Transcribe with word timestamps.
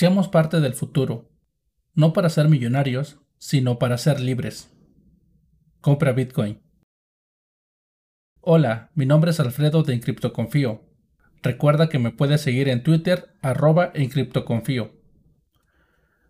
Seamos 0.00 0.28
parte 0.28 0.60
del 0.60 0.72
futuro, 0.72 1.28
no 1.92 2.14
para 2.14 2.30
ser 2.30 2.48
millonarios, 2.48 3.20
sino 3.36 3.78
para 3.78 3.98
ser 3.98 4.18
libres. 4.18 4.74
Compra 5.82 6.12
Bitcoin. 6.12 6.62
Hola, 8.40 8.92
mi 8.94 9.04
nombre 9.04 9.32
es 9.32 9.40
Alfredo 9.40 9.82
de 9.82 9.92
Encriptoconfío. 9.92 10.80
Recuerda 11.42 11.90
que 11.90 11.98
me 11.98 12.12
puedes 12.12 12.40
seguir 12.40 12.70
en 12.70 12.82
Twitter 12.82 13.36
arroba 13.42 13.90
Encriptoconfío. 13.92 14.90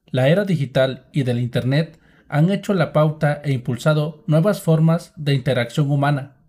La 0.07 0.29
era 0.29 0.45
digital 0.45 1.09
y 1.12 1.23
del 1.23 1.39
Internet 1.39 2.00
han 2.29 2.50
hecho 2.50 2.75
la 2.75 2.93
pauta 2.93 3.41
e 3.45 3.52
impulsado 3.52 4.25
nuevas 4.27 4.62
formas 4.62 5.12
de 5.14 5.34
interacción 5.34 5.93
humana, 5.93 6.43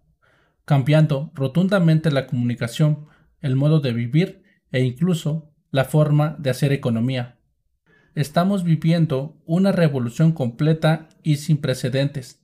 cambiando 0.66 1.30
rotundamente 1.36 2.10
la 2.10 2.26
comunicación, 2.26 3.06
el 3.42 3.56
modo 3.56 3.80
de 3.80 3.94
vivir 3.94 4.42
e 4.72 4.80
incluso 4.80 5.51
la 5.72 5.86
forma 5.86 6.36
de 6.38 6.50
hacer 6.50 6.74
economía. 6.74 7.40
Estamos 8.14 8.64
viviendo 8.64 9.42
una 9.46 9.72
revolución 9.72 10.34
completa 10.34 11.08
y 11.24 11.38
sin 11.38 11.58
precedentes. 11.58 12.42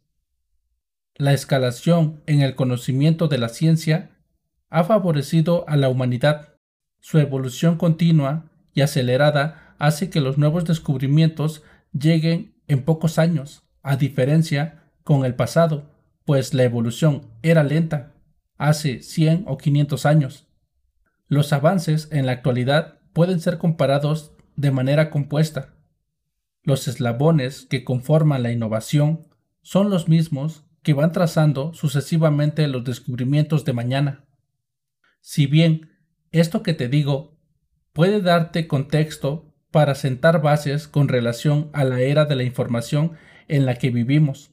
La 1.16 1.34
escalación 1.34 2.21
en 2.26 2.41
el 2.41 2.55
conocimiento 2.55 3.27
de 3.27 3.38
la 3.38 3.49
ciencia 3.49 4.18
ha 4.70 4.84
favorecido 4.85 5.66
a 5.68 5.76
la 5.76 5.90
humanidad. 5.90 6.55
Su 6.99 7.20
evolución 7.20 7.77
continua 7.77 8.49
y 8.73 8.82
acelerada 8.82 9.76
hace 9.77 10.09
que 10.09 10.21
los 10.21 10.38
nuevos 10.38 10.66
descubrimientos 10.66 11.63
lleguen 11.91 12.55
en 12.68 12.84
pocos 12.84 13.18
años, 13.18 13.63
a 13.82 13.98
diferencia 13.98 14.84
con 15.04 15.26
el 15.26 15.35
pasado, 15.35 15.90
pues 16.26 16.54
la 16.54 16.63
evolución 16.63 17.32
era 17.41 17.63
lenta, 17.63 18.13
hace 18.57 19.02
100 19.02 19.46
o 19.48 19.57
500 19.57 20.05
años. 20.05 20.48
Los 21.27 21.52
avances 21.54 22.09
en 22.12 22.26
la 22.26 22.34
actualidad 22.34 22.97
pueden 23.17 23.39
ser 23.39 23.57
comparados 23.57 24.31
de 24.57 24.70
manera 24.70 25.09
compuesta. 25.09 25.73
Los 26.62 26.87
eslabones 26.87 27.65
que 27.68 27.84
conforman 27.84 28.43
la 28.43 28.51
innovación 28.51 29.26
son 29.63 29.90
los 29.90 30.07
mismos 30.07 30.65
que 30.84 30.93
van 30.93 31.12
trazando 31.13 31.74
sucesivamente 31.74 32.68
los 32.68 32.84
descubrimientos 32.84 33.65
de 33.65 33.74
mañana. 33.74 34.26
Si 35.20 35.48
bien 35.48 35.90
esto 36.32 36.62
que 36.62 36.76
te 36.76 36.90
digo 36.90 37.40
puede 37.91 38.21
darte 38.21 38.68
contexto 38.68 39.52
para 39.71 39.96
sentar 39.96 40.40
bases 40.43 40.87
con 40.87 41.07
relación 41.07 41.71
a 41.74 41.85
la 41.85 42.02
era 42.02 42.26
de 42.26 42.35
la 42.35 42.43
información 42.43 43.13
en 43.48 43.65
la 43.65 43.79
que 43.79 43.90
vivimos, 43.90 44.52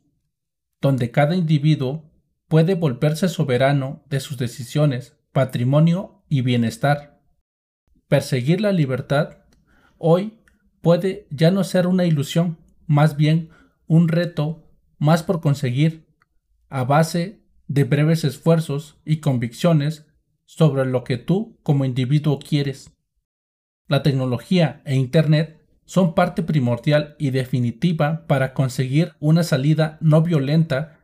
donde 0.81 1.11
cada 1.11 1.37
individuo 1.37 2.11
puede 2.49 2.77
volverse 2.77 3.29
soberano 3.29 4.03
de 4.09 4.21
sus 4.21 4.39
decisiones, 4.39 5.19
patrimonio 5.33 6.25
y 6.31 6.41
bienestar. 6.41 7.14
Perseguir 8.09 8.61
la 8.61 8.73
libertad 8.73 9.39
hoy 9.99 10.39
puede 10.83 11.27
ya 11.31 11.51
no 11.51 11.65
ser 11.65 11.87
una 11.87 12.05
ilusión, 12.05 12.59
más 12.87 13.17
bien 13.17 13.51
un 13.87 14.09
reto 14.09 14.69
más 14.99 15.23
por 15.23 15.41
conseguir, 15.41 16.07
a 16.69 16.85
base 16.85 17.41
de 17.67 17.85
breves 17.85 18.25
esfuerzos 18.25 18.99
y 19.05 19.19
convicciones 19.19 20.07
sobre 20.45 20.85
lo 20.85 21.05
que 21.05 21.17
tú 21.17 21.59
como 21.63 21.85
individuo 21.85 22.39
quieres. 22.39 22.93
La 23.89 24.03
tecnología 24.03 24.83
e 24.85 24.97
Internet 24.97 25.61
son 25.85 26.15
parte 26.15 26.43
primordial 26.43 27.17
y 27.19 27.31
definitiva 27.31 28.27
para 28.27 28.55
conseguir 28.55 29.15
una 29.21 29.43
salida 29.43 29.99
no 30.01 30.23
violenta 30.23 31.01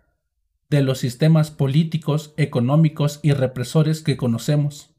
de 0.71 0.83
los 0.83 0.99
sistemas 0.99 1.51
políticos, 1.51 2.33
económicos 2.37 3.21
y 3.23 3.33
represores 3.33 4.03
que 4.03 4.17
conocemos. 4.17 4.90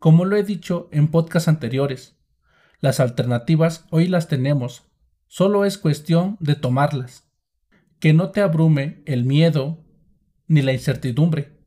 Como 0.00 0.24
lo 0.24 0.36
he 0.36 0.42
dicho 0.42 0.88
en 0.92 1.08
podcasts 1.08 1.46
anteriores, 1.46 2.16
las 2.80 3.00
alternativas 3.00 3.84
hoy 3.90 4.08
las 4.08 4.28
tenemos, 4.28 4.84
solo 5.28 5.66
es 5.66 5.76
cuestión 5.76 6.38
de 6.40 6.54
tomarlas. 6.54 7.30
Que 7.98 8.14
no 8.14 8.30
te 8.30 8.40
abrume 8.40 9.02
el 9.04 9.26
miedo 9.26 9.84
ni 10.48 10.62
la 10.62 10.72
incertidumbre. 10.72 11.60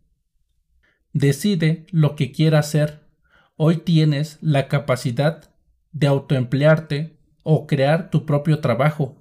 Decide 1.11 1.85
lo 1.91 2.16
que 2.16 2.31
quieras 2.31 2.69
hacer 2.69 3.07
hoy 3.55 3.77
tienes 3.77 4.39
la 4.41 4.67
capacidad 4.67 5.53
de 5.91 6.07
autoemplearte 6.07 7.19
o 7.43 7.67
crear 7.67 8.09
tu 8.09 8.25
propio 8.25 8.61
trabajo, 8.61 9.16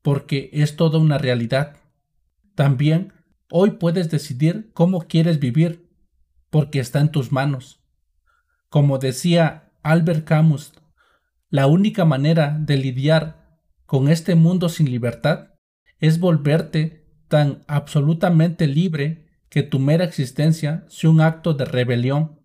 porque 0.00 0.48
es 0.54 0.76
toda 0.76 0.98
una 0.98 1.18
realidad. 1.18 1.76
También 2.54 3.12
hoy 3.50 3.72
puedes 3.72 4.10
decidir 4.10 4.70
cómo 4.72 5.02
quieres 5.02 5.40
vivir, 5.40 5.90
porque 6.48 6.80
está 6.80 7.00
en 7.00 7.10
tus 7.10 7.32
manos. 7.32 7.85
Como 8.68 8.98
decía 8.98 9.70
Albert 9.82 10.24
Camus, 10.24 10.72
la 11.48 11.66
única 11.66 12.04
manera 12.04 12.58
de 12.60 12.76
lidiar 12.76 13.60
con 13.86 14.08
este 14.08 14.34
mundo 14.34 14.68
sin 14.68 14.90
libertad 14.90 15.50
es 16.00 16.18
volverte 16.18 17.06
tan 17.28 17.64
absolutamente 17.66 18.66
libre 18.66 19.26
que 19.48 19.62
tu 19.62 19.78
mera 19.78 20.04
existencia 20.04 20.84
sea 20.88 21.10
un 21.10 21.20
acto 21.20 21.54
de 21.54 21.64
rebelión. 21.64 22.40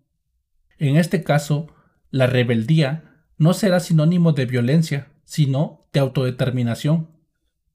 En 0.78 0.96
este 0.96 1.24
caso, 1.24 1.68
la 2.10 2.26
rebeldía 2.26 3.26
no 3.38 3.54
será 3.54 3.80
sinónimo 3.80 4.32
de 4.32 4.46
violencia, 4.46 5.12
sino 5.24 5.88
de 5.92 6.00
autodeterminación, 6.00 7.10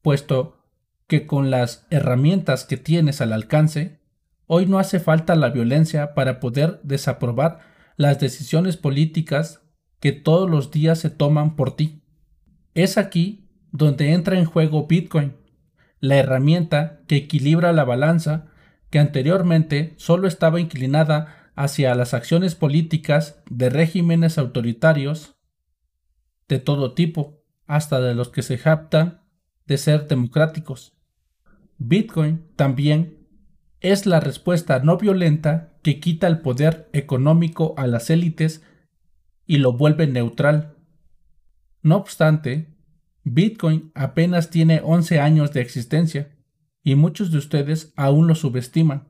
puesto 0.01 0.63
que 1.07 1.25
con 1.25 1.51
las 1.51 1.85
herramientas 1.89 2.65
que 2.65 2.77
tienes 2.77 3.21
al 3.21 3.33
alcance, 3.33 3.99
hoy 4.45 4.65
no 4.65 4.79
hace 4.79 4.99
falta 4.99 5.35
la 5.35 5.49
violencia 5.49 6.13
para 6.13 6.39
poder 6.39 6.79
desaprobar 6.83 7.59
las 7.97 8.19
decisiones 8.19 8.77
políticas 8.77 9.61
que 9.99 10.11
todos 10.11 10.49
los 10.49 10.71
días 10.71 10.99
se 10.99 11.09
toman 11.09 11.55
por 11.55 11.75
ti. 11.75 12.03
Es 12.75 12.97
aquí 12.97 13.49
donde 13.71 14.13
entra 14.13 14.37
en 14.37 14.45
juego 14.45 14.87
Bitcoin, 14.87 15.35
la 15.99 16.17
herramienta 16.17 17.01
que 17.07 17.17
equilibra 17.17 17.73
la 17.73 17.83
balanza 17.83 18.45
que 18.91 18.99
anteriormente 18.99 19.95
solo 19.97 20.27
estaba 20.27 20.61
inclinada 20.61 21.51
hacia 21.55 21.95
las 21.95 22.13
acciones 22.13 22.53
políticas 22.53 23.41
de 23.49 23.69
regímenes 23.69 24.37
autoritarios 24.37 25.35
de 26.47 26.59
todo 26.59 26.93
tipo, 26.93 27.43
hasta 27.65 27.99
de 27.99 28.15
los 28.15 28.29
que 28.29 28.43
se 28.43 28.57
jactan 28.57 29.23
de 29.65 29.77
ser 29.77 30.07
democráticos. 30.07 30.95
Bitcoin 31.79 32.47
también 32.55 33.27
es 33.81 34.05
la 34.05 34.19
respuesta 34.19 34.79
no 34.79 34.97
violenta 34.97 35.76
que 35.87 36.01
quita 36.01 36.27
el 36.27 36.41
poder 36.41 36.89
económico 36.91 37.73
a 37.77 37.87
las 37.87 38.09
élites 38.09 38.61
y 39.45 39.59
lo 39.59 39.71
vuelve 39.71 40.05
neutral. 40.05 40.75
No 41.81 41.95
obstante, 41.95 42.75
Bitcoin 43.23 43.93
apenas 43.95 44.49
tiene 44.49 44.81
11 44.83 45.21
años 45.21 45.53
de 45.53 45.61
existencia 45.61 46.35
y 46.83 46.95
muchos 46.95 47.31
de 47.31 47.37
ustedes 47.37 47.93
aún 47.95 48.27
lo 48.27 48.35
subestiman. 48.35 49.07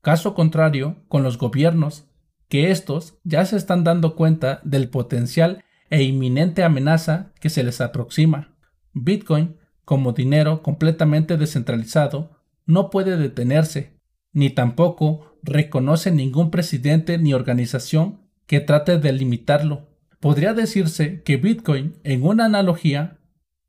Caso 0.00 0.32
contrario 0.34 1.02
con 1.08 1.24
los 1.24 1.38
gobiernos, 1.38 2.08
que 2.46 2.70
estos 2.70 3.18
ya 3.24 3.44
se 3.44 3.56
están 3.56 3.82
dando 3.82 4.14
cuenta 4.14 4.60
del 4.62 4.88
potencial 4.88 5.64
e 5.90 6.04
inminente 6.04 6.62
amenaza 6.62 7.32
que 7.40 7.50
se 7.50 7.64
les 7.64 7.80
aproxima. 7.80 8.56
Bitcoin, 8.92 9.56
como 9.84 10.12
dinero 10.12 10.62
completamente 10.62 11.36
descentralizado, 11.36 12.38
no 12.64 12.90
puede 12.90 13.16
detenerse, 13.16 13.98
ni 14.32 14.50
tampoco 14.50 15.35
reconoce 15.46 16.10
ningún 16.10 16.50
presidente 16.50 17.18
ni 17.18 17.32
organización 17.32 18.20
que 18.46 18.60
trate 18.60 18.98
de 18.98 19.12
limitarlo. 19.12 19.88
Podría 20.20 20.52
decirse 20.54 21.22
que 21.22 21.36
Bitcoin, 21.36 21.96
en 22.04 22.24
una 22.24 22.46
analogía, 22.46 23.18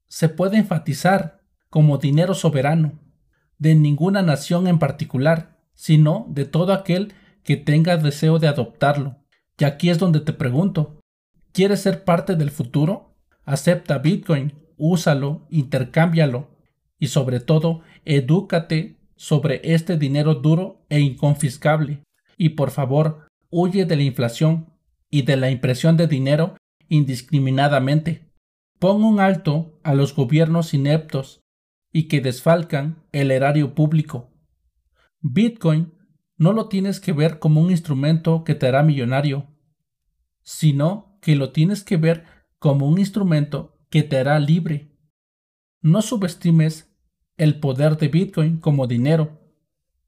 se 0.08 0.30
puede 0.30 0.58
enfatizar 0.58 1.42
como 1.70 1.98
dinero 1.98 2.34
soberano, 2.34 3.00
de 3.58 3.76
ninguna 3.76 4.22
nación 4.22 4.68
en 4.68 4.80
particular, 4.80 5.60
sino 5.74 6.26
de 6.30 6.46
todo 6.46 6.74
aquel 6.74 7.14
que 7.44 7.58
tenga 7.58 7.98
deseo 7.98 8.40
de 8.40 8.48
adoptarlo. 8.48 9.18
Y 9.58 9.66
aquí 9.66 9.90
es 9.90 10.00
donde 10.00 10.20
te 10.20 10.34
pregunto, 10.34 11.00
¿quieres 11.52 11.82
ser 11.82 12.04
parte 12.04 12.36
del 12.36 12.52
futuro? 12.52 13.16
Acepta 13.46 13.98
Bitcoin, 14.00 14.54
úsalo, 14.78 15.48
intercámbialo 15.50 16.50
y 17.00 17.08
sobre 17.08 17.40
todo, 17.40 17.82
edúcate 18.06 18.97
sobre 19.18 19.60
este 19.64 19.98
dinero 19.98 20.36
duro 20.36 20.86
e 20.90 21.02
inconfiscable. 21.02 22.04
Y 22.38 22.50
por 22.50 22.72
favor, 22.72 23.28
huye 23.50 23.86
de 23.86 23.98
la 23.98 24.04
inflación 24.04 24.70
y 25.10 25.24
de 25.24 25.36
la 25.36 25.52
impresión 25.52 25.98
de 25.98 26.08
dinero 26.08 26.56
indiscriminadamente. 26.88 28.32
Pon 28.80 29.04
un 29.04 29.20
alto 29.20 29.80
a 29.84 29.94
los 29.94 30.16
gobiernos 30.16 30.74
ineptos 30.74 31.42
y 31.92 32.04
que 32.04 32.22
desfalcan 32.22 33.04
el 33.12 33.32
erario 33.32 33.74
público. 33.74 34.30
Bitcoin 35.20 35.94
no 36.38 36.54
lo 36.54 36.70
tienes 36.70 37.00
que 37.00 37.12
ver 37.12 37.40
como 37.40 37.62
un 37.62 37.72
instrumento 37.72 38.44
que 38.44 38.54
te 38.54 38.68
hará 38.68 38.84
millonario, 38.84 39.48
sino 40.44 41.18
que 41.22 41.36
lo 41.36 41.52
tienes 41.52 41.84
que 41.84 41.98
ver 41.98 42.26
como 42.60 42.88
un 42.88 43.00
instrumento 43.00 43.80
que 43.90 44.04
te 44.04 44.18
hará 44.18 44.40
libre. 44.40 44.96
No 45.82 46.02
subestimes 46.02 46.87
el 47.38 47.60
poder 47.60 47.98
de 47.98 48.08
Bitcoin 48.08 48.58
como 48.58 48.88
dinero. 48.88 49.40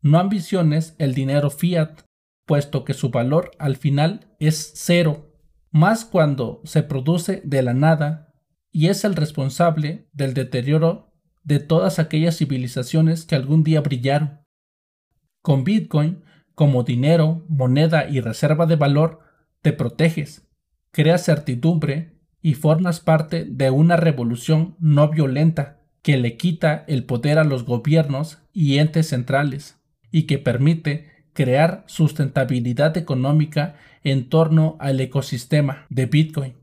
No 0.01 0.19
ambiciones 0.19 0.95
el 0.97 1.13
dinero 1.13 1.49
fiat, 1.49 2.01
puesto 2.45 2.83
que 2.83 2.93
su 2.93 3.09
valor 3.11 3.51
al 3.59 3.77
final 3.77 4.27
es 4.39 4.71
cero. 4.75 5.25
más 5.71 6.03
cuando 6.03 6.61
se 6.63 6.81
produce 6.81 7.43
de 7.45 7.61
la 7.61 7.75
nada 7.75 8.33
y 8.71 8.87
es 8.87 9.03
el 9.03 9.15
responsable 9.15 10.07
del 10.13 10.33
deterioro 10.33 11.13
de 11.43 11.59
todas 11.59 11.99
aquellas 11.99 12.37
civilizaciones 12.37 13.23
que 13.23 13.35
algún 13.35 13.63
día 13.63 13.81
brillaron. 13.81 14.39
Con 15.43 15.63
Bitcoin, 15.63 16.23
como 16.55 16.81
dinero, 16.83 17.45
moneda 17.49 18.09
y 18.09 18.19
reserva 18.19 18.65
de 18.65 18.77
valor, 18.77 19.19
te 19.61 19.73
proteges, 19.73 20.49
creas 20.89 21.25
certidumbre 21.25 22.19
y 22.41 22.55
formas 22.55 22.99
parte 22.99 23.45
de 23.45 23.69
una 23.69 23.95
revolución 23.95 24.75
no 24.79 25.09
violenta 25.09 25.78
que 26.09 26.17
le 26.17 26.37
quita 26.37 26.85
el 26.87 27.03
poder 27.03 27.37
a 27.37 27.43
los 27.43 27.65
gobiernos 27.65 28.39
y 28.51 28.79
entes 28.79 29.09
centrales 29.09 29.77
y 30.09 30.23
que 30.23 30.39
permite 30.39 31.27
crear 31.33 31.83
sustentabilidad 31.85 32.97
económica 32.97 33.75
en 34.03 34.27
torno 34.27 34.75
al 34.79 34.99
ecosistema 35.01 35.85
de 35.91 36.07
Bitcoin. 36.07 36.55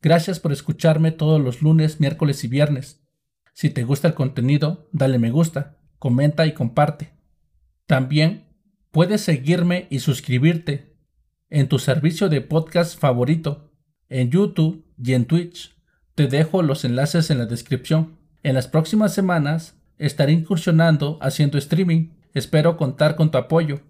Gracias 0.00 0.40
por 0.40 0.50
escucharme 0.50 1.12
todos 1.12 1.42
los 1.42 1.60
lunes, 1.60 2.00
miércoles 2.00 2.42
y 2.42 2.48
viernes. 2.48 3.04
Si 3.52 3.68
te 3.68 3.84
gusta 3.84 4.08
el 4.08 4.14
contenido, 4.14 4.88
dale 4.92 5.18
me 5.18 5.30
gusta, 5.30 5.76
comenta 5.98 6.46
y 6.46 6.54
comparte. 6.54 7.12
También 7.84 8.46
puedes 8.90 9.20
seguirme 9.20 9.88
y 9.90 9.98
suscribirte 9.98 10.96
en 11.50 11.68
tu 11.68 11.78
servicio 11.78 12.30
de 12.30 12.40
podcast 12.40 12.98
favorito, 12.98 13.70
en 14.08 14.30
YouTube 14.30 14.86
y 14.96 15.12
en 15.12 15.26
Twitch. 15.26 15.76
Te 16.14 16.26
dejo 16.26 16.62
los 16.62 16.84
enlaces 16.84 17.30
en 17.30 17.38
la 17.38 17.46
descripción. 17.46 18.18
En 18.42 18.54
las 18.54 18.68
próximas 18.68 19.14
semanas 19.14 19.76
estaré 19.98 20.32
incursionando 20.32 21.16
haciendo 21.22 21.56
streaming. 21.56 22.10
Espero 22.34 22.76
contar 22.76 23.16
con 23.16 23.30
tu 23.30 23.38
apoyo. 23.38 23.80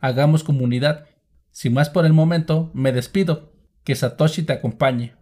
Hagamos 0.00 0.42
comunidad. 0.42 1.06
Sin 1.50 1.74
más 1.74 1.90
por 1.90 2.06
el 2.06 2.12
momento, 2.12 2.70
me 2.72 2.92
despido. 2.92 3.52
Que 3.84 3.94
Satoshi 3.94 4.42
te 4.42 4.54
acompañe. 4.54 5.16